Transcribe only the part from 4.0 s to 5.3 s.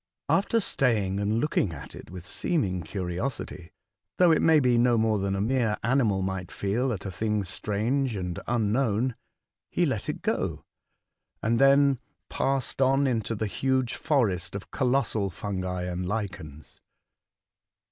though it may be no more